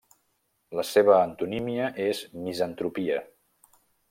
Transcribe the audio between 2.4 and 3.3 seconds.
misantropia.